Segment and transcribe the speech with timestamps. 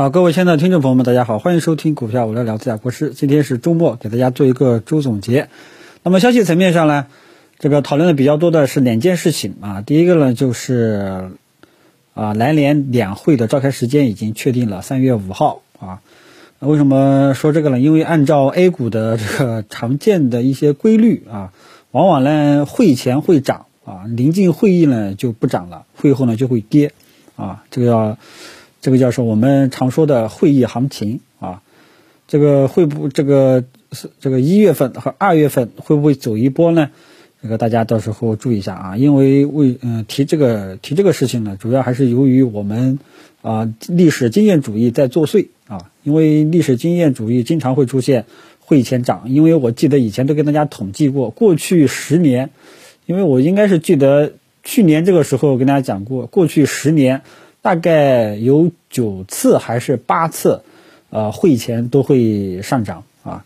[0.00, 3.10] 好，各位亲爱的听众朋友们，大家好，欢迎收听股票我来聊自家国师。
[3.10, 5.50] 今天是周末，给大家做一个周总结。
[6.02, 7.06] 那么消息层面上呢，
[7.58, 9.82] 这个讨论的比较多的是两件事情啊。
[9.82, 11.32] 第一个呢，就是
[12.14, 16.00] 啊，来年两会的召开时间已经确定了，三月五号啊。
[16.60, 17.78] 为什么说这个呢？
[17.78, 21.52] 因为按照 A 股的这个常见的一些规律啊，
[21.90, 26.92] 往往呢会前会涨啊，临近会议呢就不涨了，会后呢就会跌
[27.36, 27.64] 啊。
[27.70, 28.18] 这个要。
[28.80, 31.60] 这个叫是我们常说的会议行情啊，
[32.26, 36.90] 这个会不这个是这个一月份和二月份会不会走一波呢？
[37.42, 42.98] 这个大家到时候注意一下啊，因为为嗯提这个提这个事情呢，主要还是由于我们
[43.42, 48.24] 啊历史经验主义在作祟啊，因为历史经验主义经常会出现
[48.60, 52.48] 会前涨，因为我记得以前都跟大家统计过，过去十年，
[53.04, 57.20] 因为我应该是记得去年这个时候跟大家讲过，过去十年。
[57.62, 60.62] 大概有九次还是八次，
[61.10, 63.44] 呃，会前都会上涨啊。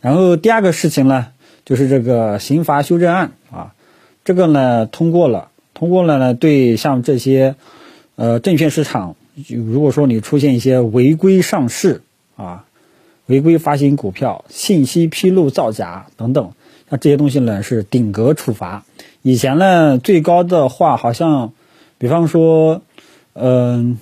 [0.00, 1.28] 然后第二个事情呢，
[1.64, 3.74] 就是这个刑罚修正案啊，
[4.24, 7.54] 这个呢通过了，通过了呢，对像这些
[8.16, 9.14] 呃证券市场，
[9.48, 12.02] 如果说你出现一些违规上市
[12.34, 12.64] 啊、
[13.26, 16.50] 违规发行股票、信息披露造假等等，
[16.88, 18.84] 那这些东西呢是顶格处罚。
[19.22, 21.52] 以前呢最高的话好像，
[21.98, 22.82] 比方说。
[23.40, 23.98] 嗯，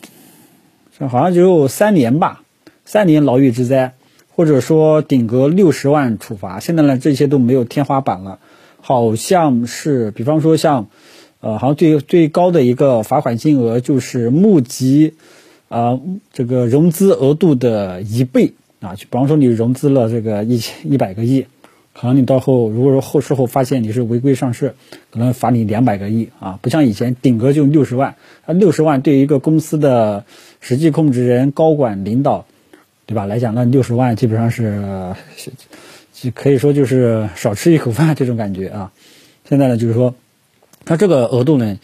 [0.99, 2.43] 好像只有三年吧，
[2.87, 3.93] 三年牢狱之灾，
[4.35, 6.59] 或者说顶格六十万处罚。
[6.59, 8.39] 现在呢，这些都没有天花板了，
[8.81, 10.89] 好像是，比方说像，
[11.41, 15.15] 呃，好像最最高的一个罚款金额就是募集，
[15.69, 16.01] 啊，
[16.33, 21.47] 这个融资额度的一倍啊，就比方说你融资了这个一千一百个亿。
[21.99, 24.75] 可能你到后，如果说后事后发现你是违规上市，
[25.11, 30.27] 可能罚你两百个亿啊，不像以前顶格就六十万，啊六十万对于一个公司的
[30.61, 32.45] 实际控制人、高管、领导，
[33.07, 35.15] 对吧来讲，那六十万基本上是，
[36.35, 38.93] 可以说就是少吃一口饭 这种感觉啊。
[39.49, 40.15] 现在呢，就是说，
[40.85, 41.79] 它这个额度呢，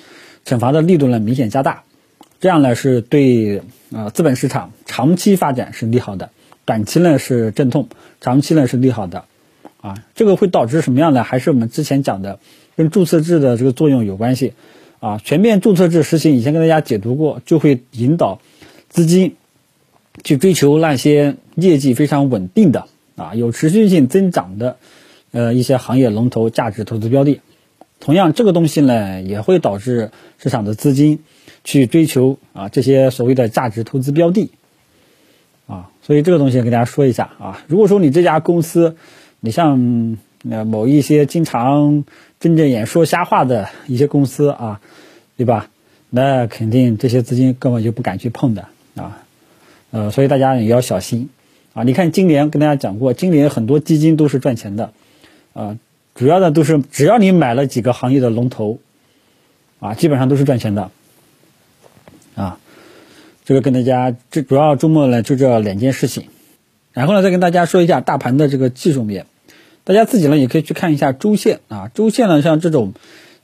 [0.44, 1.84] 惩罚的力度呢明显加大，
[2.38, 3.62] 这样呢是对
[3.94, 6.28] 啊资本市场长期发展是利好的，
[6.66, 7.88] 短期呢是阵痛，
[8.20, 9.24] 长期呢是利好的。
[9.82, 11.22] 啊，这个会导致什么样的？
[11.22, 12.38] 还是我们之前讲的，
[12.76, 14.54] 跟注册制的这个作用有关系。
[15.00, 18.40] 啊，全面注册制实行，以前跟大家解读过，就会引导
[18.88, 19.34] 资金
[20.22, 24.76] 去追求那些业绩非常稳定的、啊有持续性增长的，
[25.32, 27.40] 呃一些行业龙头价值投资标的。
[27.98, 31.18] 同样，这个东西呢，也会导致市场的资金
[31.64, 34.50] 去追求啊这些所谓的价值投资标的。
[35.66, 38.96] 啊，所以这个东西跟大家说一下啊，如果说你这家公司，
[39.44, 40.16] 你像
[40.48, 42.04] 呃某一些经常
[42.38, 44.80] 睁着眼说瞎话的一些公司啊，
[45.36, 45.68] 对吧？
[46.14, 49.24] 那肯定这些资金根本就不敢去碰的啊，
[49.90, 51.28] 呃，所以大家也要小心
[51.72, 51.82] 啊。
[51.82, 54.92] 你看今年跟大家讲过，今年很多基金都是赚钱的
[55.54, 55.78] 啊，
[56.14, 58.78] 主要的都是只要你买了几个行业的龙头
[59.80, 60.90] 啊，基本上都是赚钱的
[62.36, 62.60] 啊。
[63.44, 66.28] 这个跟大家这主要周末呢就这两件事情，
[66.92, 69.26] 然后呢再跟大家说一下大盘的这个技术面。
[69.84, 72.92] 大家自己呢也可以去看一下周线啊，周线呢像这种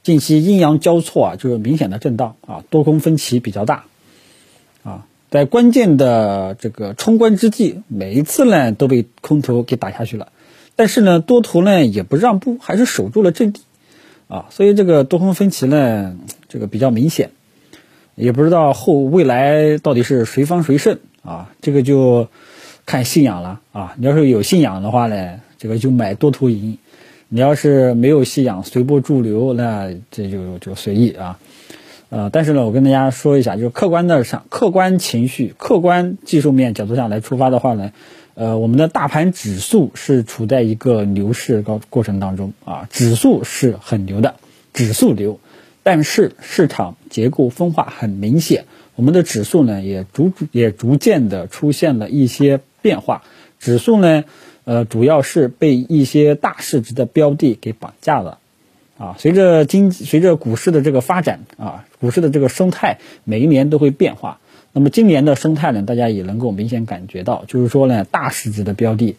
[0.05, 3.87] 近期阴阳交错啊，就是明显的震荡啊，多空分歧比较大
[4.85, 10.29] 啊，在关键的这个冲关之际，每一次呢都被空头给打下去了，
[10.77, 13.63] 但是呢多头呢也不让步，还是守住了阵地
[14.29, 16.17] 啊，所以这个多空分歧呢
[16.49, 17.33] 这个比较明显，
[18.15, 22.29] 也不知道后未来到底是谁方谁胜啊，这个就
[22.87, 25.41] 看信仰了啊，你要是有信仰的话呢。
[25.59, 26.79] 这个就买多头赢，
[27.29, 31.39] 你要是没有信仰，随波逐流，那这就就随意啊。
[32.11, 37.93] 呃，但是呢，我跟大家说一下，就是客观的上，客观情绪、客观技术面角度上来出发的话呢，
[38.35, 44.37] 呃，我们的大盘指数是处在一个牛市高过程当中啊，指数是很牛的，
[44.73, 45.39] 指数牛，
[45.83, 48.65] 但是市场结构分化很明显，
[48.95, 53.23] 我们的指数呢也逐也逐渐的出现了一些变化，
[53.59, 54.25] 指数呢。
[54.69, 58.37] 呃，主要是被一些大市值的标的给绑架了，
[58.99, 64.41] 啊，随着经随着股市的这个发展啊，股市的这个生态每一年都会变化。
[64.75, 69.17] 那么今年的生态呢，大家也能够明显感觉到，就是说呢，大市值的标的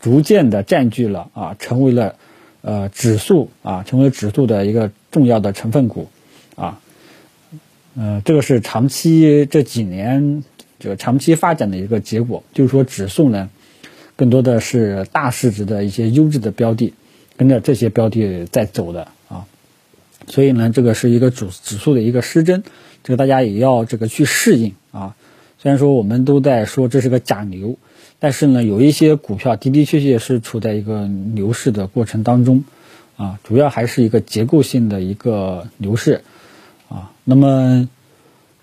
[0.00, 2.14] 逐渐的占据了啊，成为了
[2.60, 6.06] 呃指数啊，成为指数的一个重要的成分股
[6.54, 6.78] 啊，
[7.96, 10.44] 呃，这个是长期这几年
[10.78, 13.50] 这个长期发展的一个结果，就是说指数呢。
[14.16, 16.92] 更多的是大市值的一些优质的标的，
[17.36, 19.46] 跟着这些标的在走的啊，
[20.26, 22.62] 所以呢，这个是一个主指数的一个失真，
[23.02, 25.16] 这个大家也要这个去适应啊。
[25.58, 27.76] 虽然说我们都在说这是个假牛，
[28.18, 32.64] 但是呢，有一些股票的的确确是处在一个牛市的过程当中，
[33.16, 36.22] 啊，主要还是一个结构性的一个牛市，
[36.88, 37.88] 啊，那么，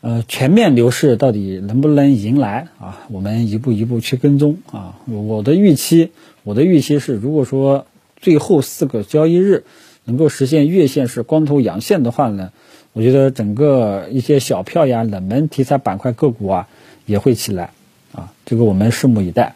[0.01, 3.05] 呃，全面牛市到底能不能迎来啊？
[3.09, 4.95] 我们一步一步去跟踪啊。
[5.05, 6.11] 我的预期，
[6.43, 7.85] 我的预期是，如果说
[8.17, 9.63] 最后四个交易日
[10.05, 12.51] 能够实现月线是光头阳线的话呢，
[12.93, 16.67] 我觉得整个一些小票呀、冷门题材板块个股啊。
[17.05, 17.71] 也会起来，
[18.11, 19.55] 啊，这个我们拭目以待，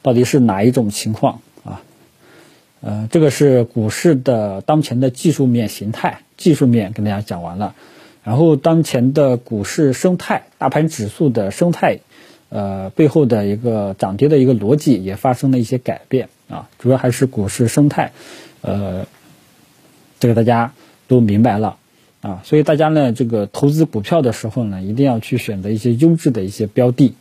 [0.00, 1.82] 到底是哪一种情况啊？
[2.80, 7.74] 呃，这个是股市的当前的技术面形态，技术面跟大家讲完了，
[8.24, 12.00] 然后当前的股市生态，大盘指数的生态，
[12.48, 18.12] 呃，背后的一个涨跌的一个逻辑也发生了一些改变啊，主要还是股市生态，
[18.62, 19.06] 呃，
[20.18, 20.72] 这个大家
[21.06, 21.76] 都明白了。
[22.22, 27.12] 啊，所以大家呢，这个投资股票的时候呢，一定要去选择一些优质的一些标的，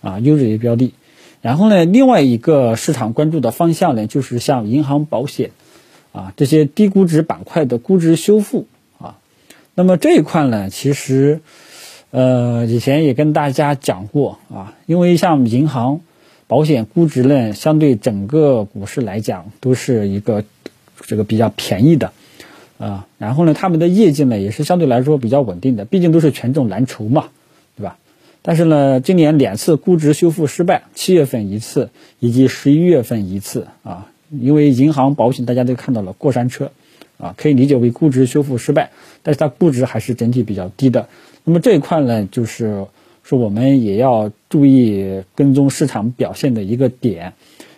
[0.00, 0.94] 啊，优质的标的。
[1.42, 5.50] 然后呢，另外一个市场关注的方向呢，就是像银行、保险，
[6.12, 8.68] 啊，这些低估值板块的估值修复，
[9.78, 11.38] 那么这一块呢，其实，
[12.10, 16.00] 呃，以前也跟大家讲过，啊，因为像银行、
[16.48, 20.42] 保险估值呢，相对整个股市来讲，都是一个
[21.02, 22.10] 这个比较便宜的。
[22.78, 27.28] 啊，然后呢，他们的业绩呢也是相对来说比较稳定的，毕竟都是权重蓝筹嘛，
[27.76, 27.98] 对吧？
[28.42, 36.72] 但是呢，今年两次估值修复失败，七月份一次，以及十一月份一次啊，因为银行保险大家都看到了过山车，
[37.18, 38.90] 啊，可以理解为估值修复失败，
[39.22, 41.08] 但是它估值还是整体比较低的。
[41.44, 42.86] 那么这一块呢，就是
[43.22, 47.34] 说我们也要注意跟踪市场表现的一个点，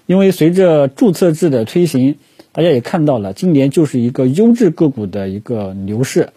[0.07, 2.17] 因为随着注册制的推行。
[2.53, 6.31] 大家也看到了，今年就是一个优质个股的一个牛市，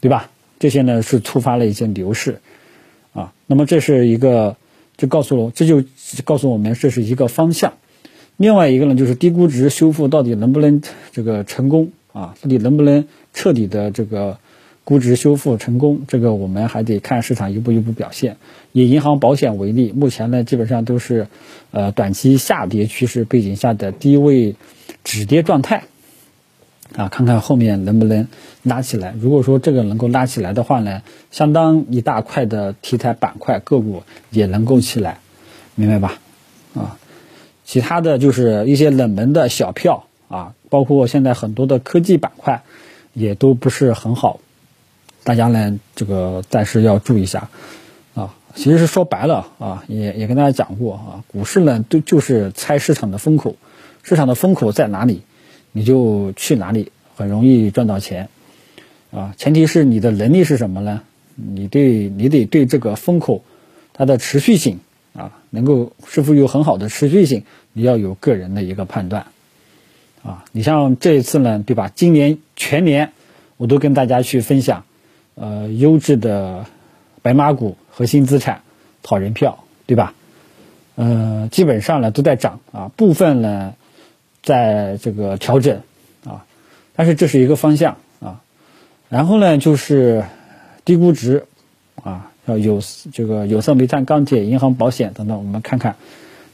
[0.00, 0.30] 对吧？
[0.60, 2.38] 这些呢是触发了一些牛市，
[3.12, 4.56] 啊，那么这是一个，
[4.96, 5.82] 就告诉我，这就
[6.24, 7.72] 告诉我们这是一个方向。
[8.36, 12.34] 另外一个呢，就是低估值修复到底能不能这个成功啊？
[12.42, 14.38] 到底能不能彻底的这个
[14.84, 16.02] 估值修复成功？
[16.08, 18.36] 这个我们还得看市场一步一步表现。
[18.72, 21.28] 以银行保险为例，目前呢基本上都是
[21.70, 24.56] 呃短期下跌趋势背景下的低位。
[25.02, 25.84] 止跌状态，
[26.94, 28.28] 啊，看看后面能不能
[28.62, 29.14] 拉起来。
[29.18, 35.20] 如果说这个能够拉起来的话呢，相当一大块的题材板块个股也能够起来，
[35.74, 36.18] 明白吧？
[36.74, 36.98] 啊，
[37.64, 42.62] 其他的就是一些冷门的小票啊，包括现在很多的科技板块
[43.12, 44.40] 也都不是很好，
[45.24, 47.50] 大家呢这个暂时要注意一下
[48.14, 48.34] 啊。
[48.54, 53.56] 其实是说白了啊，也也跟大家讲过啊，股市呢都就是猜市场的风口。
[54.02, 55.20] 市场的风口在哪里，
[55.72, 58.30] 你就去哪里，很容易赚到钱，
[59.12, 61.02] 啊，前提是你的能力是什么呢？
[61.36, 63.44] 你对，你得对这个风口，
[63.92, 64.80] 它的持续性
[65.14, 69.26] 啊，能够是否有很好的持续性，你要有个人的一个判断，
[70.22, 71.90] 啊，你像这一次呢，对吧？
[71.94, 73.12] 今年全年
[73.56, 74.84] 我都跟大家去分享，
[75.34, 76.66] 呃，优质的
[77.22, 78.62] 白马股、核心资产、
[79.04, 80.14] 好人票，对吧？
[80.96, 83.74] 呃，基本上呢都在涨啊，部分呢。
[84.42, 85.82] 在这个调整，
[86.24, 86.46] 啊，
[86.96, 88.40] 但是这是一个方向啊，
[89.10, 90.24] 然后呢就是
[90.86, 91.44] 低估值，
[92.02, 92.80] 啊，要有
[93.12, 95.96] 这个有色、煤炭、钢铁、银行、保险等等，我们看看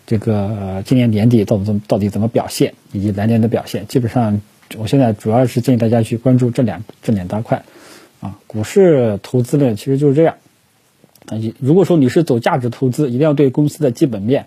[0.06, 3.86] 这个今年年底到底到底怎么表现，以及来年的表现。
[3.86, 4.40] 基本上，
[4.78, 7.64] 我现在主要是建议大家去关注这两这两大块，
[8.20, 10.36] 啊，股市投资呢其实就是这样，
[11.26, 14.46] 啊，如果说你是走价值投资，一定要对公司的基本面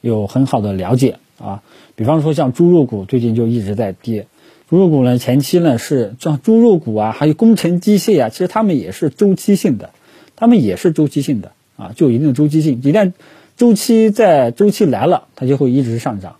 [0.00, 1.18] 有很好的了解。
[1.38, 1.62] 啊，
[1.94, 4.26] 比方说像猪肉股最近就一直在跌，
[4.68, 9.90] 猪肉股呢前期呢是像猪肉股啊，还有工程机械啊，其实它们也是周期性的，
[10.34, 12.80] 它们也是周期性的啊，就有一定的周期性。
[12.82, 13.12] 一旦
[13.58, 16.36] 周期在周期来了，它就会一直上涨，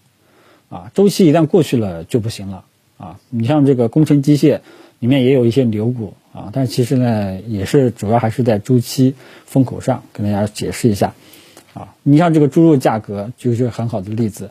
[0.69, 2.65] 啊，周期一旦过去了就不行了
[2.97, 3.19] 啊。
[3.29, 4.61] 你像这个工程机械
[5.01, 11.13] 里面也有一些牛股啊，但其实呢也是主要还是在周期风口上，跟大家解释一下
[11.75, 11.97] 啊。
[12.05, 14.51] 你像这个猪肉价格就是很好的例子。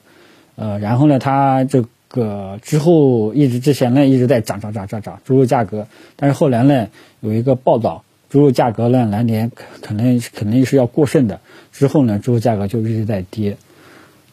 [0.57, 6.89] 呃，然后呢，它这个之后一直之前呢一直在涨涨涨涨涨猪肉价格，但是后来呢
[7.21, 11.39] 有一个报道，猪肉价格呢来年可能肯定是要过剩的，
[11.71, 13.57] 之后呢猪肉价格就一直在跌，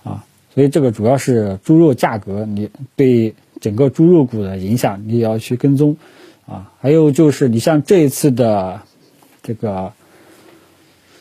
[0.03, 0.25] 啊，
[0.55, 5.97] 所以这个主要是猪肉价格你对整个猪肉股的影响你也要去跟踪，
[6.47, 8.83] 啊，还有就是你像这一次的
[9.43, 9.93] 这个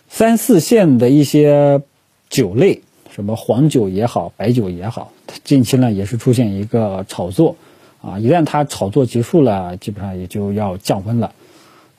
[0.09, 1.81] 三四线的一些
[2.29, 2.81] 酒类。
[3.15, 5.13] 什么黄酒也好，白酒也好，
[5.43, 7.55] 近期呢也是出现一个炒作，
[8.01, 11.31] 啊，一旦它炒作结束了，基本上也就要降温了，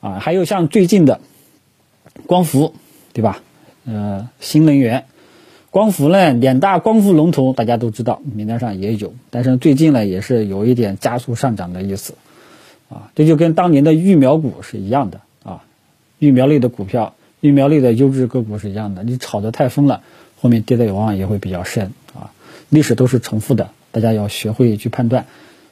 [0.04, 1.18] 啊，还有像最近的
[2.26, 2.74] 光伏，
[3.14, 3.40] 对吧？
[3.86, 5.06] 呃，新能源。
[5.70, 12.16] 光伏呢，两大光伏龙头大家都知道，名单上也有，但是最近呢也是有一点加速上涨的意思，
[12.90, 15.64] 啊，这就跟当年的育苗股是一样的啊，
[16.18, 20.02] 育苗类的股票、育苗类的优质个股是一样的，你炒得太疯了，
[20.38, 22.30] 后面跌的往往也会比较深啊，
[22.68, 25.24] 历史都是重复的，大家要学会去判断。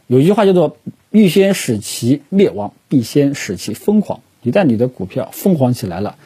[0.07, 0.79] 有一句话叫做
[1.13, 6.17] “欲先使其灭亡，必先使其疯狂”，一旦你的股票疯狂起来了，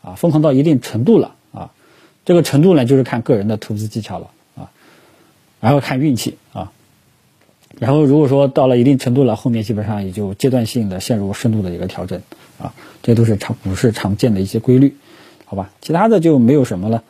[0.00, 1.34] 啊，疯狂到一定程度了。
[1.52, 1.70] 啊
[2.24, 4.70] 这个程度呢，就是看个人的投资技巧了啊，
[5.60, 6.72] 然后看运气啊，
[7.78, 12.20] 然后如果说到了一定程度了，后面基本上也就阶段性的陷入深度的一个调整
[12.58, 14.94] 啊，这都是常股市常见的一些规律，
[15.46, 15.70] 好吧？
[15.80, 17.02] 其他的就没有什么了。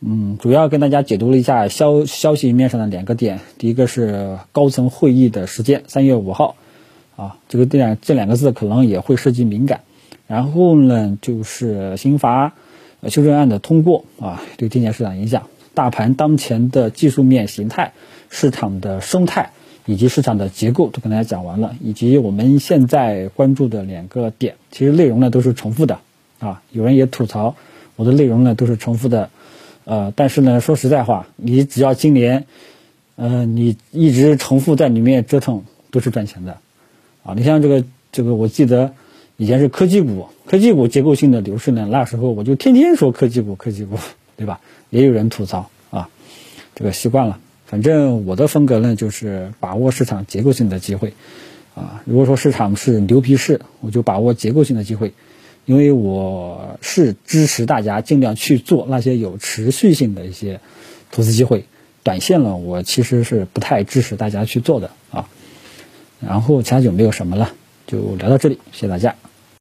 [0.00, 6.56] 嗯，主要跟大家解读了一下消消息面上的两个点，第一个是高层会议的时间，三月五号
[7.16, 9.80] 啊，这个这两这两个字可能也会涉及敏感。
[10.26, 12.52] 然后呢，就是刑罚。
[13.08, 17.94] 修正案的通过啊，对今年市场影响，大盘当前的技术面形态、
[18.28, 19.52] 市场的生态
[19.86, 25.98] 以及市场的结构都跟大家讲完了，以及我们现在关注的两个点，其实内容呢都是重复的
[26.40, 26.60] 啊。
[26.72, 27.56] 有人也吐槽
[27.96, 29.30] 我的内容呢都是重复的，
[29.90, 32.46] 呃，但是呢说实在话，你只要今年，
[33.16, 36.58] 呃，你一直重复在里面折腾都是赚钱的，
[37.24, 38.94] 啊，你像这个这个，我记得。
[39.36, 43.96] 以前是科技股，科技股结构性的牛市呢，那时候我就天天说科技股，科技股，
[44.36, 44.60] 对吧？
[44.90, 46.10] 也有人吐槽啊，
[46.74, 47.38] 这个习惯了。
[47.64, 51.14] 反正我的风格呢，就是把握市场结构性的机会，
[51.74, 55.14] 啊，如果说市场是牛皮市，我就把握结构性的机会，
[55.64, 60.60] 因为我是支持大家尽量去做那些有持续性的一些
[61.12, 61.64] 投资机会，
[62.02, 65.28] 短线呢我其实是不太支持大家去做的啊。
[66.20, 67.52] 然后其他就没有什么了，
[67.86, 69.14] 就聊到这里，谢谢大家。